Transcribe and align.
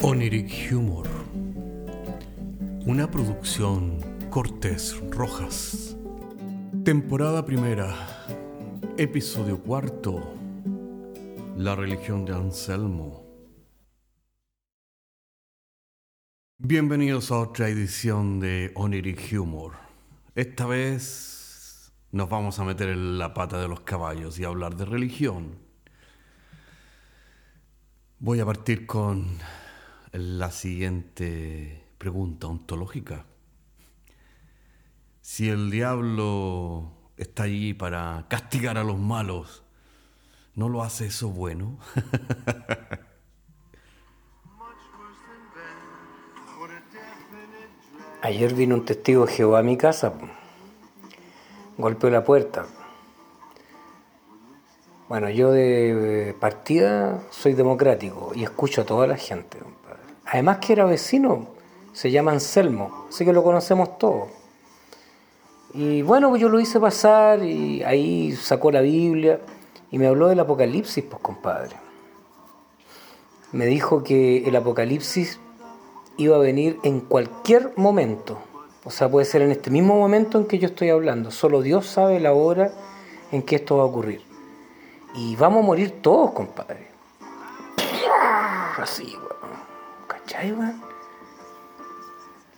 Oniric 0.00 0.72
Humor. 0.72 1.08
Una 2.86 3.10
producción 3.10 3.98
Cortés 4.30 4.96
Rojas. 5.10 5.96
Temporada 6.84 7.44
primera. 7.44 7.96
Episodio 8.96 9.60
cuarto. 9.60 10.34
La 11.56 11.74
religión 11.74 12.24
de 12.24 12.32
Anselmo. 12.32 13.26
Bienvenidos 16.58 17.32
a 17.32 17.40
otra 17.40 17.68
edición 17.68 18.38
de 18.38 18.70
Oniric 18.76 19.32
Humor. 19.32 19.72
Esta 20.36 20.66
vez 20.66 21.92
nos 22.12 22.28
vamos 22.30 22.60
a 22.60 22.64
meter 22.64 22.90
en 22.90 23.18
la 23.18 23.34
pata 23.34 23.60
de 23.60 23.66
los 23.66 23.80
caballos 23.80 24.38
y 24.38 24.44
hablar 24.44 24.76
de 24.76 24.84
religión. 24.84 25.58
Voy 28.20 28.38
a 28.38 28.46
partir 28.46 28.86
con 28.86 29.26
la 30.12 30.50
siguiente 30.50 31.84
pregunta 31.98 32.46
ontológica. 32.46 33.26
Si 35.20 35.48
el 35.48 35.70
diablo 35.70 36.90
está 37.16 37.44
allí 37.44 37.74
para 37.74 38.24
castigar 38.28 38.78
a 38.78 38.84
los 38.84 38.98
malos, 38.98 39.62
¿no 40.54 40.68
lo 40.68 40.82
hace 40.82 41.06
eso 41.06 41.28
bueno? 41.28 41.78
Ayer 48.22 48.52
vino 48.54 48.74
un 48.74 48.84
testigo 48.84 49.26
de 49.26 49.32
Jehová 49.32 49.60
a 49.60 49.62
mi 49.62 49.76
casa, 49.76 50.12
golpeó 51.76 52.10
la 52.10 52.24
puerta. 52.24 52.66
Bueno, 55.08 55.30
yo 55.30 55.52
de 55.52 56.34
partida 56.40 57.22
soy 57.30 57.54
democrático 57.54 58.32
y 58.34 58.42
escucho 58.42 58.82
a 58.82 58.84
toda 58.84 59.06
la 59.06 59.16
gente. 59.16 59.58
Además 60.30 60.58
que 60.58 60.74
era 60.74 60.84
vecino, 60.84 61.46
se 61.92 62.10
llama 62.10 62.32
Anselmo, 62.32 63.06
así 63.08 63.24
que 63.24 63.32
lo 63.32 63.42
conocemos 63.42 63.98
todos. 63.98 64.28
Y 65.74 66.02
bueno, 66.02 66.28
pues 66.28 66.40
yo 66.40 66.48
lo 66.48 66.60
hice 66.60 66.78
pasar 66.80 67.42
y 67.42 67.82
ahí 67.82 68.34
sacó 68.36 68.70
la 68.70 68.80
Biblia 68.80 69.40
y 69.90 69.98
me 69.98 70.06
habló 70.06 70.28
del 70.28 70.40
Apocalipsis, 70.40 71.04
pues 71.04 71.22
compadre. 71.22 71.76
Me 73.52 73.66
dijo 73.66 74.02
que 74.02 74.46
el 74.46 74.56
Apocalipsis 74.56 75.40
iba 76.18 76.36
a 76.36 76.40
venir 76.40 76.78
en 76.82 77.00
cualquier 77.00 77.72
momento. 77.76 78.38
O 78.84 78.90
sea, 78.90 79.10
puede 79.10 79.24
ser 79.24 79.42
en 79.42 79.50
este 79.50 79.70
mismo 79.70 79.96
momento 79.96 80.38
en 80.38 80.46
que 80.46 80.58
yo 80.58 80.68
estoy 80.68 80.90
hablando. 80.90 81.30
Solo 81.30 81.62
Dios 81.62 81.86
sabe 81.86 82.20
la 82.20 82.32
hora 82.32 82.72
en 83.32 83.42
que 83.42 83.56
esto 83.56 83.78
va 83.78 83.84
a 83.84 83.86
ocurrir. 83.86 84.22
Y 85.14 85.36
vamos 85.36 85.62
a 85.62 85.66
morir 85.66 86.02
todos, 86.02 86.32
compadre. 86.32 86.88
Así, 88.78 89.16
¿Cachai, 90.28 90.54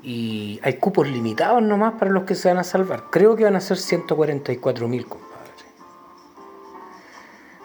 Y 0.03 0.59
hay 0.63 0.75
cupos 0.79 1.09
limitados 1.09 1.63
nomás 1.63 1.95
para 1.95 2.11
los 2.11 2.25
que 2.25 2.35
se 2.35 2.49
van 2.49 2.59
a 2.59 2.65
salvar. 2.65 3.05
Creo 3.11 3.37
que 3.37 3.45
van 3.45 3.55
a 3.55 3.61
ser 3.61 3.77
144 3.77 4.89
mil, 4.89 5.07
compadre. 5.07 5.31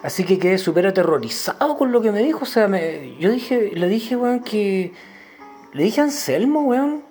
Así 0.04 0.24
que 0.24 0.38
quedé 0.38 0.60
súper 0.60 0.86
aterrorizado 0.86 1.76
con 1.76 1.92
lo 1.92 2.02
que 2.02 2.12
me 2.12 2.22
dijo. 2.22 2.44
O 2.44 2.46
sea, 2.46 2.68
me, 2.68 3.18
yo 3.18 3.32
dije, 3.32 3.72
le 3.74 3.88
dije, 3.88 4.16
weón, 4.16 4.42
que. 4.42 4.94
Le 5.74 5.84
dije 5.84 6.02
a 6.02 6.04
Anselmo, 6.04 6.62
weón. 6.62 7.04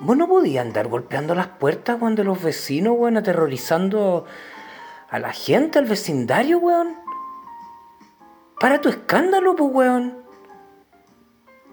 Vos 0.00 0.16
no 0.16 0.28
podías 0.28 0.66
andar 0.66 0.88
golpeando 0.88 1.34
las 1.34 1.48
puertas, 1.48 1.98
weón, 1.98 2.14
de 2.14 2.24
los 2.24 2.42
vecinos, 2.42 2.94
weón, 2.98 3.16
aterrorizando 3.16 4.26
a 5.08 5.18
la 5.18 5.32
gente, 5.32 5.78
al 5.78 5.86
vecindario, 5.86 6.58
weón. 6.58 6.94
Para 8.60 8.82
tu 8.82 8.90
escándalo, 8.90 9.56
pues, 9.56 9.72
weón. 9.72 10.27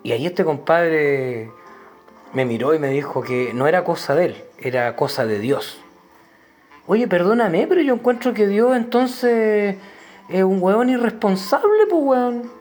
Y 0.06 0.12
ahí 0.12 0.28
este 0.28 0.46
compadre 0.46 1.50
me 2.32 2.46
miró 2.46 2.76
y 2.76 2.80
me 2.80 2.90
dijo 2.90 3.24
que 3.24 3.56
no 3.56 3.66
era 3.66 3.84
cosa 3.84 4.14
de 4.14 4.26
él, 4.26 4.44
era 4.60 4.96
cosa 4.96 5.26
de 5.26 5.40
Dios. 5.40 5.82
Oye, 6.86 7.08
perdóname, 7.08 7.66
pero 7.66 7.82
yo 7.82 7.96
encuentro 7.96 8.32
que 8.32 8.46
Dios 8.46 8.78
entonces 8.78 9.78
es 10.30 10.44
un 10.44 10.62
weón 10.62 10.92
irresponsable, 10.92 11.88
pues 11.90 12.04
weón. 12.04 12.52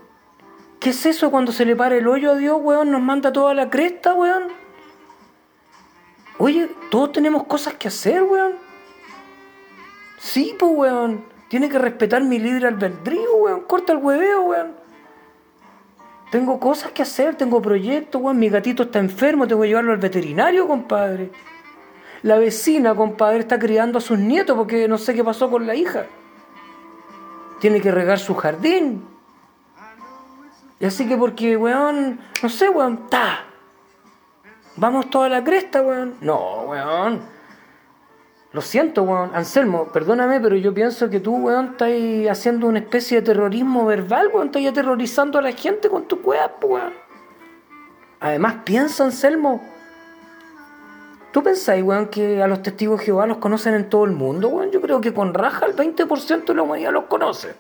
¿Qué 0.81 0.89
es 0.89 1.05
eso 1.05 1.31
cuando 1.31 1.53
se 1.53 1.67
le 1.67 1.77
para 1.77 1.97
el 1.97 2.09
hoyo 2.09 2.33
a 2.33 2.37
Dios, 2.37 2.59
weón? 2.63 2.91
Nos 2.91 3.03
manda 3.03 3.31
toda 3.31 3.53
la 3.53 3.69
cresta, 3.69 4.15
weón. 4.15 4.45
Oye, 6.39 6.71
todos 6.91 7.13
tenemos 7.13 7.45
cosas 7.45 7.75
que 7.75 7.89
hacer, 7.89 8.23
weón. 8.23 8.55
Sí, 10.17 10.57
pues 10.59 10.73
weón. 10.75 11.27
Tiene 11.49 11.69
que 11.69 11.79
respetar 11.79 12.25
mi 12.25 12.39
libre 12.39 12.69
albedrío, 12.69 13.37
weón. 13.37 13.61
Corta 13.65 13.93
el 13.93 13.99
hueveo, 13.99 14.45
weón. 14.45 14.84
Tengo 16.35 16.59
cosas 16.59 16.91
que 16.91 17.03
hacer, 17.03 17.37
tengo 17.37 17.63
proyectos, 17.63 18.21
weón. 18.21 18.41
Mi 18.41 18.49
gatito 18.49 18.83
está 18.83 18.99
enfermo, 18.99 19.47
tengo 19.47 19.63
que 19.63 19.69
llevarlo 19.69 19.93
al 19.93 19.99
veterinario, 19.99 20.67
compadre. 20.67 21.31
La 22.23 22.39
vecina, 22.39 22.93
compadre, 22.93 23.39
está 23.39 23.57
criando 23.57 23.99
a 23.99 24.01
sus 24.01 24.19
nietos 24.19 24.57
porque 24.57 24.89
no 24.89 24.99
sé 24.99 25.15
qué 25.15 25.23
pasó 25.23 25.49
con 25.49 25.65
la 25.65 25.77
hija. 25.77 26.07
Tiene 27.61 27.81
que 27.81 27.93
regar 27.93 28.19
su 28.19 28.35
jardín. 28.35 29.07
Y 30.81 30.87
así 30.87 31.07
que 31.07 31.17
porque, 31.17 31.57
weón, 31.57 32.19
no 32.43 32.49
sé, 32.49 32.69
weón, 32.69 33.09
ta. 33.09 33.45
Vamos 34.75 35.11
toda 35.11 35.29
la 35.29 35.45
cresta, 35.45 35.83
weón. 35.83 36.17
No, 36.21 36.63
weón. 36.63 37.23
Lo 38.55 38.61
siento, 38.61 39.03
weón. 39.03 39.33
Anselmo, 39.35 39.89
perdóname, 39.93 40.41
pero 40.41 40.55
yo 40.55 40.73
pienso 40.73 41.11
que 41.11 41.19
tú, 41.19 41.35
weón, 41.35 41.71
estás 41.73 41.91
haciendo 42.31 42.69
una 42.69 42.79
especie 42.79 43.21
de 43.21 43.27
terrorismo 43.27 43.85
verbal, 43.85 44.31
weón. 44.33 44.47
Estás 44.47 44.65
aterrorizando 44.65 45.41
a 45.41 45.43
la 45.43 45.51
gente 45.51 45.89
con 45.89 46.07
tu 46.07 46.23
cuerpo, 46.23 46.69
weón. 46.69 46.93
Además, 48.21 48.59
piensa, 48.65 49.05
Anselmo. 49.05 49.61
¿Tú 51.33 51.43
pensáis, 51.43 51.83
weón, 51.83 52.07
que 52.07 52.41
a 52.45 52.47
los 52.47 52.63
testigos 52.63 53.01
de 53.01 53.07
Jehová 53.07 53.27
los 53.27 53.39
conocen 53.39 53.75
en 53.75 53.91
todo 53.91 54.05
el 54.05 54.13
mundo, 54.13 54.47
weón? 54.47 54.71
Yo 54.71 54.81
creo 54.81 55.01
que 55.01 55.13
con 55.13 55.35
raja 55.35 55.67
el 55.67 55.75
20% 55.75 56.45
de 56.45 56.55
la 56.55 56.63
humanidad 56.63 56.93
los 56.93 57.07
conoce. 57.07 57.57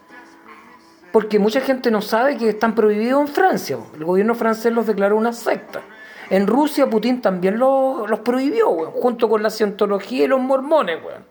Porque 1.11 1.41
mucha 1.41 1.61
gente 1.61 1.91
no 1.91 2.03
sabe 2.03 2.37
que 2.37 2.50
están 2.50 2.76
prohibidos 2.76 3.21
en 3.21 3.34
Francia. 3.34 3.78
El 3.97 4.05
gobierno 4.05 4.37
francés 4.37 4.72
los 4.72 4.87
declaró 4.87 5.16
una 5.16 5.32
secta. 5.32 5.81
En 6.30 6.46
Rusia 6.46 6.88
Putin 6.88 7.20
también 7.20 7.58
los 7.58 8.20
prohibió, 8.20 8.70
weón, 8.70 8.92
junto 8.92 9.28
con 9.28 9.42
la 9.42 9.50
cientología 9.50 10.24
y 10.24 10.28
los 10.28 10.40
mormones, 10.40 10.98
weón. 11.04 11.24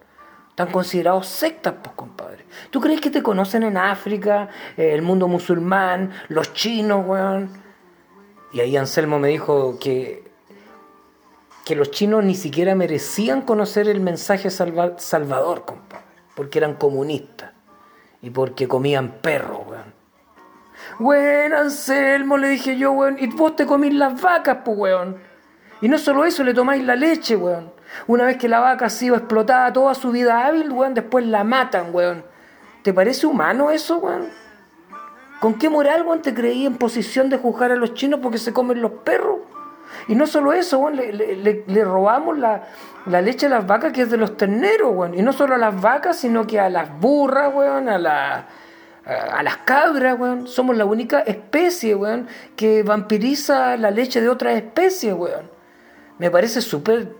Están 0.49 0.71
considerados 0.71 1.27
sectas, 1.27 1.73
pues, 1.81 1.95
compadre. 1.95 2.45
¿Tú 2.69 2.79
crees 2.79 3.01
que 3.01 3.09
te 3.09 3.23
conocen 3.23 3.63
en 3.63 3.75
África, 3.75 4.49
eh, 4.77 4.93
el 4.93 5.01
mundo 5.01 5.27
musulmán, 5.27 6.11
los 6.27 6.53
chinos, 6.53 7.05
weón? 7.07 7.49
Y 8.51 8.59
ahí 8.59 8.77
Anselmo 8.77 9.17
me 9.17 9.29
dijo 9.29 9.79
que, 9.79 10.23
que 11.65 11.75
los 11.75 11.89
chinos 11.89 12.23
ni 12.23 12.35
siquiera 12.35 12.75
merecían 12.75 13.41
conocer 13.41 13.87
el 13.87 13.99
mensaje 13.99 14.51
salvador, 14.51 15.65
compadre, 15.65 16.05
porque 16.35 16.59
eran 16.59 16.75
comunistas 16.75 17.51
y 18.21 18.29
porque 18.29 18.67
comían 18.67 19.21
perros, 19.21 19.61
weón. 19.67 20.02
Weón, 20.99 21.53
Anselmo, 21.53 22.37
le 22.37 22.49
dije 22.49 22.77
yo, 22.77 22.91
weón, 22.91 23.17
y 23.19 23.27
vos 23.27 23.55
te 23.55 23.65
comís 23.65 23.93
las 23.93 24.21
vacas, 24.21 24.59
pues, 24.63 24.77
weón. 24.77 25.17
Y 25.81 25.89
no 25.89 25.97
solo 25.97 26.23
eso, 26.25 26.43
le 26.43 26.53
tomáis 26.53 26.83
la 26.83 26.95
leche, 26.95 27.35
weón. 27.35 27.73
Una 28.07 28.25
vez 28.25 28.37
que 28.37 28.47
la 28.47 28.59
vaca 28.59 28.85
ha 28.85 28.89
sido 28.89 29.15
explotada 29.15 29.73
toda 29.73 29.93
su 29.95 30.11
vida 30.11 30.45
hábil, 30.45 30.71
weón, 30.71 30.93
después 30.93 31.25
la 31.25 31.43
matan, 31.43 31.93
weón. 31.93 32.23
¿Te 32.83 32.93
parece 32.93 33.25
humano 33.27 33.71
eso, 33.71 33.97
weón? 33.97 34.29
¿Con 35.39 35.55
qué 35.55 35.69
moral, 35.69 36.03
weón, 36.03 36.21
te 36.21 36.33
creí 36.33 36.65
en 36.65 36.77
posición 36.77 37.29
de 37.29 37.37
juzgar 37.37 37.71
a 37.71 37.75
los 37.75 37.93
chinos 37.93 38.19
porque 38.21 38.37
se 38.37 38.53
comen 38.53 38.81
los 38.81 38.91
perros? 39.03 39.39
Y 40.07 40.15
no 40.15 40.27
solo 40.27 40.53
eso, 40.53 40.79
weón, 40.79 40.95
le, 40.95 41.83
robamos 41.83 42.37
la, 42.37 42.63
la, 43.05 43.21
leche 43.21 43.47
a 43.47 43.49
las 43.49 43.67
vacas 43.67 43.91
que 43.91 44.03
es 44.03 44.09
de 44.09 44.17
los 44.17 44.37
terneros, 44.37 44.91
weón. 44.93 45.15
Y 45.15 45.21
no 45.21 45.33
solo 45.33 45.55
a 45.55 45.57
las 45.57 45.79
vacas, 45.81 46.17
sino 46.17 46.45
que 46.45 46.59
a 46.59 46.69
las 46.69 46.97
burras, 46.99 47.53
weón, 47.53 47.89
a 47.89 47.97
las 47.97 48.45
a 49.05 49.43
las 49.43 49.57
cabras, 49.57 50.19
weón. 50.19 50.47
Somos 50.47 50.77
la 50.77 50.85
única 50.85 51.19
especie, 51.21 51.95
weón, 51.95 52.27
que 52.55 52.83
vampiriza 52.83 53.77
la 53.77 53.91
leche 53.91 54.21
de 54.21 54.29
otra 54.29 54.53
especie, 54.53 55.13
weón. 55.13 55.51
Me 56.19 56.31
parece 56.31 56.61
súper 56.61 57.15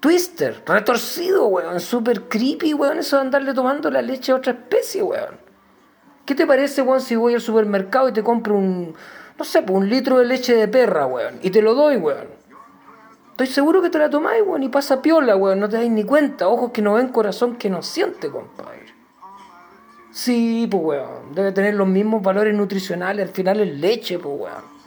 twister, 0.00 0.62
retorcido, 0.66 1.46
weón. 1.46 1.80
Súper 1.80 2.28
creepy, 2.28 2.74
weón, 2.74 2.98
eso 2.98 3.16
de 3.16 3.22
andarle 3.22 3.54
tomando 3.54 3.90
la 3.90 4.02
leche 4.02 4.32
a 4.32 4.36
otra 4.36 4.52
especie, 4.52 5.02
weón. 5.02 5.38
¿Qué 6.26 6.34
te 6.34 6.46
parece, 6.46 6.82
weón, 6.82 7.00
si 7.00 7.16
voy 7.16 7.34
al 7.34 7.40
supermercado 7.40 8.08
y 8.08 8.12
te 8.12 8.22
compro 8.22 8.54
un, 8.54 8.94
no 9.38 9.44
sé, 9.44 9.64
un 9.68 9.88
litro 9.88 10.18
de 10.18 10.26
leche 10.26 10.54
de 10.54 10.68
perra, 10.68 11.06
weón, 11.06 11.38
y 11.42 11.50
te 11.50 11.62
lo 11.62 11.74
doy, 11.74 11.96
weón? 11.96 12.40
Estoy 13.30 13.46
seguro 13.46 13.80
que 13.80 13.88
te 13.88 13.98
la 13.98 14.10
tomáis, 14.10 14.42
weón, 14.44 14.62
y 14.62 14.68
pasa 14.68 15.00
piola, 15.00 15.34
weón, 15.34 15.60
no 15.60 15.68
te 15.68 15.76
dais 15.76 15.90
ni 15.90 16.04
cuenta. 16.04 16.48
Ojos 16.48 16.72
que 16.72 16.82
no 16.82 16.94
ven, 16.94 17.08
corazón 17.08 17.56
que 17.56 17.70
no 17.70 17.82
siente, 17.82 18.30
compadre. 18.30 18.89
Sí, 20.12 20.66
pues 20.70 20.82
weón. 20.82 21.34
Debe 21.34 21.52
tener 21.52 21.74
los 21.74 21.86
mismos 21.86 22.22
valores 22.22 22.54
nutricionales. 22.54 23.28
Al 23.28 23.34
final 23.34 23.60
es 23.60 23.78
leche, 23.78 24.18
pues 24.18 24.40
weón. 24.40 24.80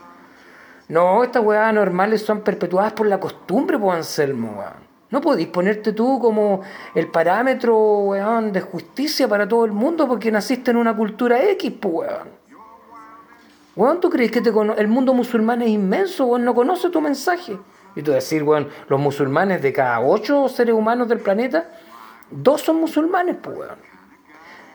No, 0.90 1.24
estas 1.24 1.44
weas 1.44 1.74
normales 1.74 2.22
son 2.22 2.42
perpetuadas 2.42 2.94
por 2.94 3.08
la 3.08 3.20
costumbre, 3.20 3.80
pues 3.80 3.96
Anselmo, 3.96 4.56
weón. 4.60 4.84
No 5.10 5.22
podéis 5.22 5.48
ponerte 5.48 5.94
tú 5.94 6.20
como 6.20 6.62
el 6.96 7.08
parámetro, 7.08 7.78
weón, 8.00 8.52
de 8.52 8.62
justicia 8.62 9.28
para 9.28 9.48
todo 9.48 9.64
el 9.64 9.72
mundo 9.72 10.08
porque 10.08 10.32
naciste 10.32 10.72
en 10.72 10.78
una 10.78 10.96
cultura 10.96 11.42
X, 11.52 11.72
pues 11.80 11.94
weón. 11.94 12.44
Weón, 13.76 14.00
¿tú 14.00 14.10
crees 14.10 14.32
que 14.32 14.42
te 14.42 14.52
el 14.78 14.88
mundo 14.88 15.14
musulmán 15.14 15.62
es 15.62 15.70
inmenso, 15.70 16.26
weón? 16.26 16.44
No 16.44 16.54
conoce 16.54 16.90
tu 16.90 17.00
mensaje. 17.00 17.58
Y 17.96 18.02
tú 18.02 18.12
decir, 18.12 18.44
weón, 18.44 18.70
los 18.88 19.00
musulmanes 19.00 19.62
de 19.62 19.72
cada 19.72 20.00
ocho 20.02 20.50
seres 20.50 20.76
humanos 20.76 21.08
del 21.08 21.20
planeta, 21.20 21.70
dos 22.30 22.62
son 22.62 22.78
musulmanes, 22.78 23.38
pues, 23.42 23.58
weón. 23.58 23.93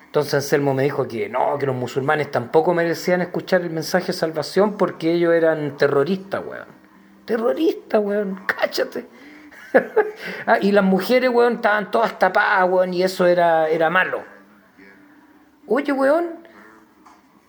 Entonces 0.08 0.32
Anselmo 0.32 0.72
me 0.72 0.84
dijo 0.84 1.06
que 1.06 1.28
no, 1.28 1.58
que 1.58 1.66
los 1.66 1.76
musulmanes 1.76 2.30
tampoco 2.30 2.72
merecían 2.72 3.20
escuchar 3.20 3.60
el 3.60 3.68
mensaje 3.68 4.06
de 4.06 4.12
salvación 4.14 4.78
porque 4.78 5.12
ellos 5.12 5.34
eran 5.34 5.76
terroristas, 5.76 6.42
weón. 6.46 6.66
Terroristas, 7.26 8.00
weón, 8.02 8.40
cáchate. 8.46 9.06
ah, 10.46 10.56
y 10.62 10.72
las 10.72 10.82
mujeres, 10.82 11.28
weón, 11.28 11.56
estaban 11.56 11.90
todas 11.90 12.18
tapadas, 12.18 12.70
weón, 12.70 12.94
y 12.94 13.02
eso 13.02 13.26
era, 13.26 13.68
era 13.68 13.90
malo. 13.90 14.22
Oye, 15.66 15.92
weón, 15.92 16.38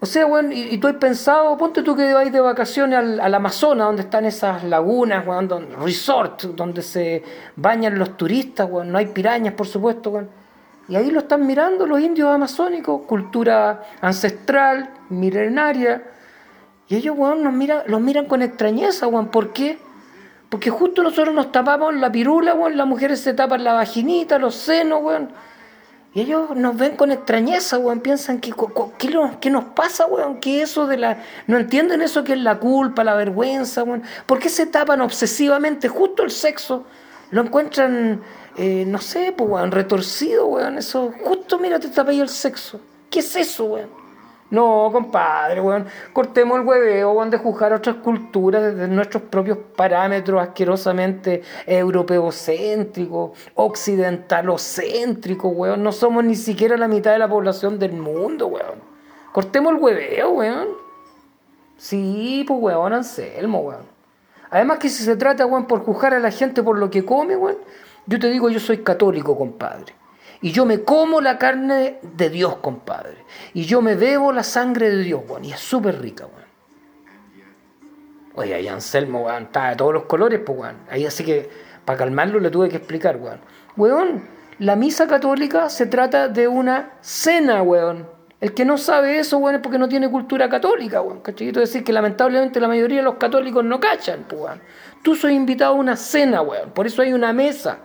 o 0.01 0.05
sea, 0.05 0.25
weón, 0.25 0.51
y, 0.51 0.77
tú 0.79 0.87
has 0.89 0.95
pensado, 0.95 1.57
ponte 1.57 1.81
tú 1.81 1.95
que 1.95 2.13
vais 2.13 2.29
de 2.29 2.41
vacaciones 2.41 3.19
al, 3.21 3.33
Amazonas, 3.33 3.87
donde 3.87 4.01
están 4.01 4.25
esas 4.25 4.65
lagunas, 4.65 5.25
weón, 5.25 5.47
donde, 5.47 5.77
resort, 5.77 6.43
donde 6.43 6.81
se 6.81 7.23
bañan 7.55 7.97
los 7.97 8.17
turistas, 8.17 8.69
weón, 8.69 8.91
no 8.91 8.97
hay 8.97 9.05
pirañas, 9.05 9.53
por 9.53 9.65
supuesto, 9.65 10.09
weón. 10.09 10.38
Y 10.89 10.95
ahí 10.95 11.11
lo 11.11 11.19
están 11.19 11.45
mirando 11.45 11.85
los 11.85 12.01
indios 12.01 12.29
amazónicos, 12.29 13.03
cultura 13.05 13.83
ancestral, 14.01 14.89
milenaria. 15.09 16.03
Y 16.87 16.95
ellos, 16.95 17.15
weón, 17.17 17.43
nos 17.43 17.53
miran, 17.53 17.83
los 17.85 18.01
miran 18.01 18.25
con 18.25 18.41
extrañeza, 18.41 19.07
weón. 19.07 19.27
¿Por 19.27 19.53
qué? 19.53 19.77
Porque 20.49 20.71
justo 20.71 21.03
nosotros 21.03 21.33
nos 21.35 21.51
tapamos 21.51 21.93
la 21.95 22.11
pirula, 22.11 22.55
weón, 22.55 22.75
las 22.75 22.87
mujeres 22.87 23.21
se 23.21 23.33
tapan 23.33 23.63
la 23.63 23.73
vaginita, 23.73 24.39
los 24.39 24.55
senos, 24.55 25.01
weón 25.03 25.29
y 26.13 26.21
ellos 26.21 26.55
nos 26.55 26.75
ven 26.75 26.95
con 26.95 27.11
extrañeza, 27.11 27.77
weón, 27.77 27.99
piensan 27.99 28.39
que 28.39 28.51
¿qué, 28.97 29.49
nos 29.51 29.65
pasa, 29.65 30.07
weón? 30.07 30.39
¿Qué 30.39 30.63
eso 30.63 30.87
de 30.87 30.97
la... 30.97 31.19
No 31.45 31.57
entienden 31.57 32.01
eso 32.01 32.23
que 32.23 32.33
es 32.33 32.39
la 32.39 32.57
culpa, 32.57 33.03
la 33.03 33.13
vergüenza, 33.13 33.83
weón. 33.83 34.01
¿Por 34.25 34.39
qué 34.39 34.49
se 34.49 34.65
tapan 34.65 35.01
obsesivamente 35.01 35.87
justo 35.87 36.23
el 36.23 36.31
sexo? 36.31 36.85
Lo 37.31 37.41
encuentran, 37.41 38.21
eh, 38.57 38.85
no 38.87 38.97
sé, 38.97 39.33
pues, 39.37 39.49
weón, 39.49 39.71
retorcido, 39.71 40.47
weón. 40.47 40.77
Eso, 40.77 41.13
justo, 41.23 41.59
mira, 41.59 41.79
te 41.79 41.89
tapé 41.89 42.19
el 42.19 42.29
sexo. 42.29 42.79
¿Qué 43.09 43.19
es 43.19 43.35
eso, 43.35 43.65
weón? 43.65 43.89
No, 44.49 44.89
compadre, 44.91 45.61
weón. 45.61 45.85
Cortemos 46.11 46.59
el 46.59 46.65
hueveo, 46.65 47.11
weón, 47.11 47.29
de 47.29 47.37
juzgar 47.37 47.71
otras 47.71 47.97
culturas 47.97 48.63
desde 48.63 48.87
nuestros 48.87 49.21
propios 49.23 49.59
parámetros 49.75 50.41
asquerosamente 50.41 51.43
europeocéntricos, 51.67 53.37
occidentalocéntricos, 53.53 55.51
weón. 55.55 55.83
No 55.83 55.91
somos 55.91 56.23
ni 56.23 56.35
siquiera 56.35 56.77
la 56.77 56.87
mitad 56.87 57.11
de 57.11 57.19
la 57.19 57.29
población 57.29 57.77
del 57.77 57.93
mundo, 57.93 58.47
weón. 58.47 58.79
Cortemos 59.31 59.73
el 59.73 59.79
hueveo, 59.79 60.31
weón. 60.31 60.69
Sí, 61.77 62.43
pues, 62.47 62.59
weón, 62.59 62.93
Anselmo, 62.93 63.59
weón. 63.59 63.98
Además 64.51 64.79
que 64.79 64.89
si 64.89 65.03
se 65.03 65.15
trata, 65.15 65.45
weón, 65.45 65.65
por 65.65 65.83
juzgar 65.83 66.13
a 66.13 66.19
la 66.19 66.31
gente 66.31 66.63
por 66.63 66.77
lo 66.77 66.89
que 66.89 67.05
come, 67.05 67.35
weón, 67.35 67.57
yo 68.05 68.19
te 68.19 68.29
digo, 68.29 68.49
yo 68.49 68.59
soy 68.59 68.79
católico, 68.79 69.37
compadre. 69.37 69.93
Y 70.41 70.51
yo 70.51 70.65
me 70.65 70.83
como 70.83 71.21
la 71.21 71.37
carne 71.37 71.99
de 72.01 72.29
Dios, 72.29 72.57
compadre. 72.57 73.17
Y 73.53 73.63
yo 73.63 73.81
me 73.81 73.95
bebo 73.95 74.31
la 74.31 74.43
sangre 74.43 74.89
de 74.89 75.03
Dios, 75.03 75.21
weón. 75.27 75.45
Y 75.45 75.51
es 75.51 75.59
súper 75.59 76.01
rica, 76.01 76.25
weón. 76.25 76.49
Oye, 78.35 78.53
ahí 78.53 78.67
Anselmo, 78.67 79.25
weón, 79.25 79.43
está 79.43 79.69
de 79.69 79.75
todos 79.75 79.93
los 79.93 80.03
colores, 80.03 80.39
pues, 80.45 80.57
weón. 80.57 80.77
Ahí 80.89 81.05
así 81.05 81.23
que, 81.23 81.49
para 81.85 81.99
calmarlo, 81.99 82.39
le 82.39 82.49
tuve 82.49 82.69
que 82.69 82.77
explicar, 82.77 83.17
weón. 83.17 83.41
Weón, 83.75 84.23
la 84.59 84.75
misa 84.75 85.07
católica 85.07 85.69
se 85.69 85.85
trata 85.85 86.27
de 86.27 86.47
una 86.47 86.93
cena, 87.01 87.61
weón. 87.61 88.18
El 88.41 88.53
que 88.53 88.63
no 88.63 88.77
sabe 88.77 89.19
eso, 89.19 89.37
weón, 89.37 89.55
es 89.55 89.61
porque 89.61 89.77
no 89.77 89.89
tiene 89.89 90.09
cultura 90.09 90.47
católica, 90.49 91.01
weón. 91.01 91.19
Cachito 91.19 91.59
decir 91.59 91.83
que 91.83 91.91
lamentablemente 91.91 92.59
la 92.59 92.67
mayoría 92.67 92.97
de 92.97 93.03
los 93.03 93.15
católicos 93.15 93.63
no 93.65 93.79
cachan, 93.79 94.25
pues, 94.27 94.41
weón. 94.41 94.61
Tú 95.03 95.15
soy 95.15 95.33
invitado 95.33 95.73
a 95.73 95.77
una 95.77 95.97
cena, 95.97 96.41
weón. 96.41 96.71
Por 96.71 96.87
eso 96.87 97.01
hay 97.01 97.11
una 97.11 97.33
mesa. 97.33 97.79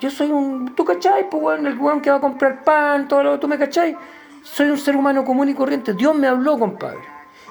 Yo 0.00 0.10
soy 0.10 0.30
un. 0.30 0.74
¿Tú 0.74 0.84
cachai? 0.84 1.30
Pues, 1.30 1.42
weón, 1.42 1.66
el 1.66 1.78
weón 1.78 2.00
que 2.00 2.10
va 2.10 2.16
a 2.16 2.20
comprar 2.20 2.64
pan, 2.64 3.06
todo 3.06 3.22
lo. 3.22 3.38
¿Tú 3.38 3.46
me 3.46 3.58
cachai? 3.58 3.96
Soy 4.42 4.70
un 4.70 4.78
ser 4.78 4.96
humano 4.96 5.24
común 5.24 5.48
y 5.48 5.54
corriente. 5.54 5.94
Dios 5.94 6.16
me 6.16 6.26
habló, 6.26 6.58
compadre. 6.58 7.00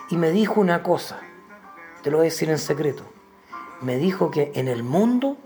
Y 0.10 0.18
me 0.18 0.32
dijo 0.32 0.60
una 0.60 0.84
cosa. 0.84 1.20
Te 2.02 2.12
lo 2.12 2.18
voy 2.18 2.26
a 2.26 2.30
decir 2.30 2.50
en 2.50 2.58
secreto. 2.58 3.04
Me 3.82 3.98
dijo 3.98 4.30
que 4.32 4.52
en 4.56 4.68
el 4.68 4.84
mundo 4.84 5.38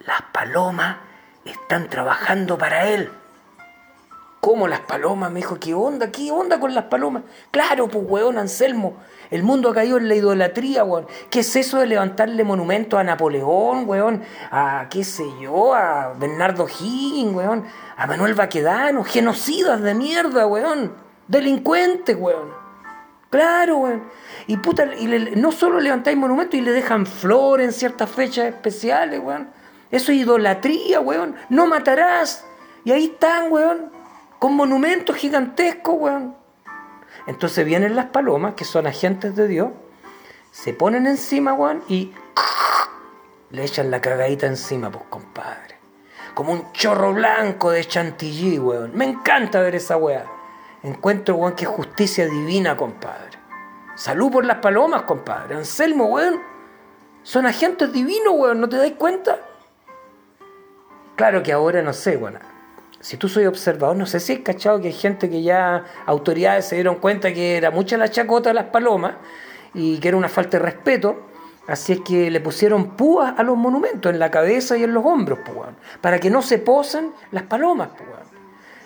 las 0.00 0.22
palomas 0.32 0.96
están 1.44 1.88
trabajando 1.88 2.58
para 2.58 2.88
él. 2.88 3.10
¿Cómo 4.44 4.68
las 4.68 4.80
palomas? 4.80 5.32
Me 5.32 5.40
dijo, 5.40 5.58
¿qué 5.58 5.72
onda? 5.72 6.12
¿Qué 6.12 6.30
onda 6.30 6.60
con 6.60 6.74
las 6.74 6.84
palomas? 6.84 7.22
Claro, 7.50 7.88
pues, 7.88 8.04
weón, 8.06 8.36
Anselmo. 8.36 8.98
El 9.30 9.42
mundo 9.42 9.70
ha 9.70 9.74
caído 9.74 9.96
en 9.96 10.06
la 10.06 10.16
idolatría, 10.16 10.84
weón. 10.84 11.06
¿Qué 11.30 11.40
es 11.40 11.56
eso 11.56 11.78
de 11.78 11.86
levantarle 11.86 12.44
monumentos 12.44 13.00
a 13.00 13.04
Napoleón, 13.04 13.88
weón? 13.88 14.22
A, 14.50 14.88
qué 14.90 15.02
sé 15.02 15.24
yo, 15.40 15.74
a 15.74 16.12
Bernardo 16.12 16.66
Higgins, 16.68 17.34
weón. 17.34 17.64
A 17.96 18.06
Manuel 18.06 18.34
Baquedano. 18.34 19.02
Genocidas 19.02 19.80
de 19.80 19.94
mierda, 19.94 20.46
weón. 20.46 20.92
Delincuentes, 21.26 22.14
weón. 22.14 22.50
Claro, 23.30 23.78
weón. 23.78 24.02
Y 24.46 24.58
puta, 24.58 24.94
y 24.94 25.06
no 25.36 25.52
solo 25.52 25.80
levantáis 25.80 26.18
monumentos 26.18 26.56
y 26.56 26.60
le 26.60 26.72
dejan 26.72 27.06
flores 27.06 27.68
en 27.68 27.72
ciertas 27.72 28.10
fechas 28.10 28.44
especiales, 28.44 29.20
weón. 29.24 29.48
Eso 29.90 30.12
es 30.12 30.18
idolatría, 30.18 31.00
weón. 31.00 31.34
No 31.48 31.66
matarás. 31.66 32.44
Y 32.84 32.92
ahí 32.92 33.06
están, 33.06 33.50
weón. 33.50 34.03
Con 34.44 34.56
monumentos 34.56 35.16
gigantescos, 35.16 35.94
weón. 35.98 36.36
Entonces 37.26 37.64
vienen 37.64 37.96
las 37.96 38.10
palomas, 38.10 38.52
que 38.52 38.66
son 38.66 38.86
agentes 38.86 39.34
de 39.34 39.48
Dios, 39.48 39.70
se 40.50 40.74
ponen 40.74 41.06
encima, 41.06 41.52
Juan, 41.52 41.82
y 41.88 42.12
le 43.48 43.64
echan 43.64 43.90
la 43.90 44.02
cagadita 44.02 44.46
encima, 44.46 44.90
pues 44.90 45.04
compadre. 45.08 45.76
como 46.34 46.52
un 46.52 46.72
chorro 46.72 47.14
blanco 47.14 47.70
de 47.70 47.86
chantilly, 47.86 48.58
weón. 48.58 48.90
Me 48.94 49.06
encanta 49.06 49.62
ver 49.62 49.76
esa 49.76 49.96
weá. 49.96 50.26
Encuentro, 50.82 51.36
weón, 51.36 51.54
que 51.54 51.64
justicia 51.64 52.26
divina, 52.26 52.76
compadre. 52.76 53.38
Salud 53.94 54.30
por 54.30 54.44
las 54.44 54.58
palomas, 54.58 55.04
compadre. 55.04 55.54
Anselmo, 55.54 56.04
weón. 56.04 56.38
Son 57.22 57.46
agentes 57.46 57.90
divinos, 57.90 58.34
weón. 58.34 58.60
¿No 58.60 58.68
te 58.68 58.76
dais 58.76 58.92
cuenta? 58.92 59.38
Claro 61.16 61.42
que 61.42 61.50
ahora 61.50 61.80
no 61.80 61.94
sé, 61.94 62.18
weón. 62.18 62.38
Si 63.04 63.18
tú 63.18 63.28
soy 63.28 63.44
observador, 63.44 63.94
no 63.96 64.06
sé 64.06 64.18
si 64.18 64.32
has 64.32 64.38
cachado 64.38 64.80
que 64.80 64.86
hay 64.86 64.94
gente 64.94 65.28
que 65.28 65.42
ya, 65.42 65.84
autoridades 66.06 66.64
se 66.64 66.76
dieron 66.76 66.94
cuenta 66.94 67.34
que 67.34 67.58
era 67.58 67.70
mucha 67.70 67.98
la 67.98 68.08
chacota 68.08 68.48
de 68.48 68.54
las 68.54 68.64
palomas 68.64 69.16
y 69.74 69.98
que 69.98 70.08
era 70.08 70.16
una 70.16 70.30
falta 70.30 70.56
de 70.56 70.64
respeto. 70.64 71.26
Así 71.66 71.92
es 71.92 72.00
que 72.00 72.30
le 72.30 72.40
pusieron 72.40 72.96
púas 72.96 73.34
a 73.36 73.42
los 73.42 73.58
monumentos 73.58 74.10
en 74.10 74.18
la 74.18 74.30
cabeza 74.30 74.78
y 74.78 74.84
en 74.84 74.94
los 74.94 75.04
hombros, 75.04 75.40
pues, 75.44 75.68
para 76.00 76.18
que 76.18 76.30
no 76.30 76.40
se 76.40 76.56
posen 76.56 77.12
las 77.30 77.42
palomas, 77.42 77.90
pues. 77.94 78.08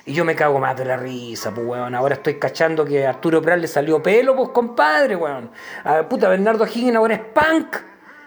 Y 0.04 0.14
yo 0.14 0.24
me 0.24 0.34
cago 0.34 0.58
más 0.58 0.76
de 0.76 0.84
la 0.84 0.96
risa, 0.96 1.54
pues, 1.54 1.64
weón. 1.64 1.94
Ahora 1.94 2.16
estoy 2.16 2.40
cachando 2.40 2.84
que 2.84 3.06
a 3.06 3.10
Arturo 3.10 3.40
Prat 3.40 3.60
le 3.60 3.68
salió 3.68 4.02
pelo, 4.02 4.34
pues, 4.34 4.48
compadre, 4.48 5.14
weón. 5.14 5.48
A 5.84 6.08
puta, 6.08 6.28
Bernardo 6.28 6.66
Higgins 6.66 6.96
ahora 6.96 7.14
es 7.14 7.20
punk. 7.20 7.76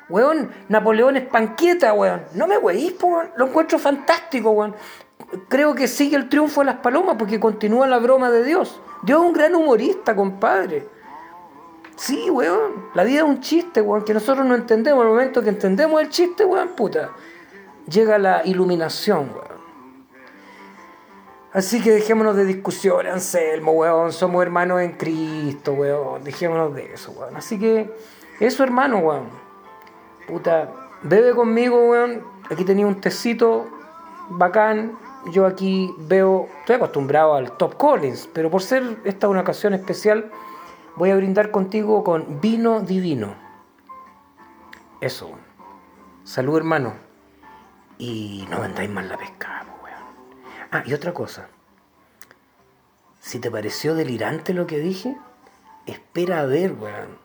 Weón, 0.08 0.52
Napoleón 0.70 1.18
es 1.18 1.24
panqueta, 1.28 1.92
weón. 1.94 2.22
No 2.34 2.48
me 2.48 2.58
weís, 2.58 2.94
pues, 2.94 3.14
weón. 3.14 3.32
Lo 3.36 3.48
encuentro 3.48 3.78
fantástico, 3.78 4.52
weón. 4.52 4.74
Creo 5.48 5.76
que 5.76 5.88
sigue 5.88 6.18
el 6.18 6.30
triunfo 6.30 6.62
de 6.62 6.66
las 6.66 6.78
palomas 6.78 7.16
porque 7.18 7.40
continúa 7.40 7.88
la 7.88 8.00
broma 8.00 8.30
de 8.30 8.44
Dios. 8.44 8.82
Dios 9.04 9.22
es 9.22 9.28
un 9.28 9.34
gran 9.34 9.56
humorista, 9.56 10.16
compadre. 10.16 10.88
Sí, 11.96 12.30
weón. 12.30 12.88
La 12.94 13.04
vida 13.04 13.20
es 13.20 13.24
un 13.24 13.40
chiste, 13.42 13.82
weón, 13.82 14.04
que 14.04 14.14
nosotros 14.14 14.46
no 14.46 14.56
entendemos. 14.56 15.02
En 15.02 15.08
el 15.08 15.14
momento 15.14 15.42
que 15.42 15.50
entendemos 15.50 16.02
el 16.02 16.10
chiste, 16.10 16.44
weón, 16.44 16.70
puta, 16.70 17.12
llega 17.88 18.18
la 18.18 18.46
iluminación, 18.46 19.30
weón. 19.34 19.62
Así 21.54 21.82
que 21.82 21.92
dejémonos 21.92 22.36
de 22.36 22.46
discusiones, 22.46 23.14
Anselmo, 23.14 23.74
weón. 23.74 24.12
Somos 24.14 24.42
hermanos 24.42 24.82
en 24.82 24.94
Cristo, 24.94 25.74
weón. 25.74 26.24
Dejémonos 26.24 26.74
de 26.74 26.94
eso, 26.94 27.12
weón. 27.12 27.36
Así 27.36 27.60
que, 27.60 27.94
eso, 28.40 28.64
hermano, 28.64 28.98
weón. 28.98 29.30
Puta, 30.28 30.72
bebe 31.04 31.36
conmigo, 31.36 31.90
weón. 31.90 32.24
Aquí 32.50 32.66
tenía 32.66 32.88
un 32.88 33.00
tecito 33.00 33.68
bacán. 34.30 34.98
Yo 35.30 35.46
aquí 35.46 35.94
veo, 36.00 36.50
estoy 36.62 36.78
acostumbrado 36.78 37.36
al 37.36 37.56
Top 37.58 37.76
Collins, 37.78 38.28
pero 38.34 38.50
por 38.50 38.64
ser 38.64 38.98
esta 39.04 39.30
una 39.30 39.42
ocasión 39.42 39.74
especial, 39.74 40.32
voy 40.96 41.12
a 41.12 41.16
brindar 41.16 41.52
contigo 41.52 42.04
con 42.04 42.42
vino 42.42 42.82
divino. 42.82 43.36
Eso. 45.00 45.32
Salud, 46.24 46.58
hermano. 46.58 46.94
Y 48.00 48.48
no 48.50 48.62
vendáis 48.62 48.90
más 48.90 49.06
la 49.06 49.18
pesca, 49.18 49.64
weón. 49.84 50.04
Ah, 50.72 50.84
y 50.86 50.94
otra 50.94 51.14
cosa. 51.14 51.50
Si 53.20 53.40
te 53.40 53.52
pareció 53.52 53.94
delirante 53.94 54.54
lo 54.54 54.66
que 54.66 54.80
dije, 54.80 55.16
espera 55.86 56.40
a 56.40 56.46
ver, 56.46 56.74
weón, 56.74 57.20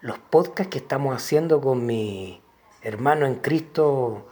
los 0.00 0.18
podcasts 0.18 0.70
que 0.70 0.78
estamos 0.78 1.14
haciendo 1.14 1.60
con 1.60 1.84
mi 1.84 2.40
hermano 2.80 3.26
en 3.26 3.36
Cristo, 3.36 4.26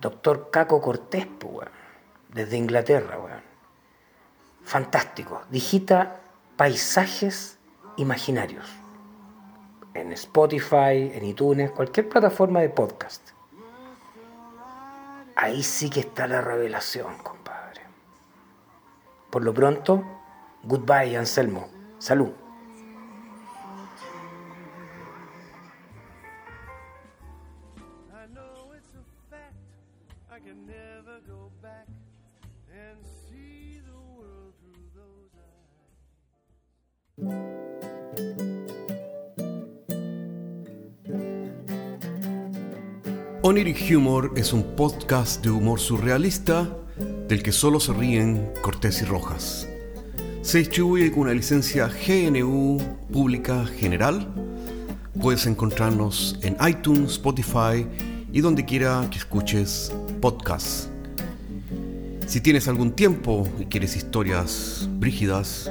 doctor 0.00 0.50
Caco 0.50 0.80
Cortés, 0.80 1.26
weón, 1.42 1.68
desde 2.28 2.56
Inglaterra, 2.56 3.18
weón. 3.18 3.42
Fantástico. 4.64 5.42
Digita 5.50 6.20
paisajes 6.56 7.58
imaginarios. 7.96 8.66
En 9.94 10.12
Spotify, 10.12 11.10
en 11.14 11.24
iTunes, 11.24 11.70
cualquier 11.70 12.08
plataforma 12.08 12.60
de 12.60 12.68
podcast. 12.68 13.30
Ahí 15.34 15.62
sí 15.62 15.88
que 15.88 16.00
está 16.00 16.26
la 16.26 16.40
revelación, 16.40 17.16
compadre. 17.18 17.82
Por 19.30 19.44
lo 19.44 19.54
pronto, 19.54 20.04
goodbye, 20.64 21.16
Anselmo. 21.16 21.68
Salud. 21.98 22.32
Oniric 43.48 43.90
Humor 43.96 44.34
es 44.36 44.52
un 44.52 44.62
podcast 44.76 45.42
de 45.42 45.50
humor 45.50 45.80
surrealista 45.80 46.68
del 47.28 47.42
que 47.42 47.50
solo 47.50 47.80
se 47.80 47.94
ríen 47.94 48.52
Cortés 48.60 49.00
y 49.00 49.06
Rojas. 49.06 49.66
Se 50.42 50.58
distribuye 50.58 51.10
con 51.10 51.20
una 51.20 51.32
licencia 51.32 51.88
GNU 51.88 52.78
Pública 53.10 53.64
General. 53.64 54.26
Puedes 55.18 55.46
encontrarnos 55.46 56.38
en 56.42 56.58
iTunes, 56.68 57.12
Spotify 57.12 57.86
y 58.32 58.42
donde 58.42 58.66
quiera 58.66 59.08
que 59.10 59.16
escuches 59.16 59.94
podcasts. 60.20 60.90
Si 62.26 62.42
tienes 62.42 62.68
algún 62.68 62.92
tiempo 62.92 63.48
y 63.58 63.64
quieres 63.64 63.96
historias 63.96 64.86
brígidas, 64.98 65.70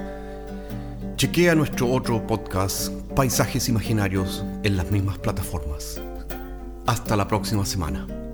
chequea 1.17 1.55
nuestro 1.55 1.89
otro 1.89 2.27
podcast, 2.27 2.91
Paisajes 3.15 3.69
Imaginarios, 3.69 4.45
en 4.61 4.77
las 4.77 4.91
mismas 4.91 5.17
plataformas. 5.17 5.99
Hasta 6.85 7.15
la 7.15 7.27
próxima 7.27 7.65
semana. 7.65 8.26